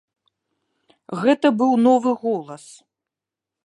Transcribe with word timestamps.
Гэта 1.25 1.47
быў 1.61 1.71
новы 1.91 2.11
голас. 2.25 2.65